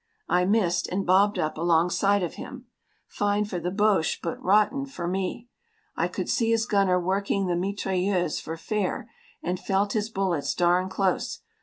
[0.27, 2.65] I missed, and bobbed up alongside of him.
[3.07, 5.47] Fine for the Boche, but rotten for me!
[5.95, 9.11] I could see his gunner working the mitrailleuse for fair,
[9.43, 11.41] and felt his bullets darn close.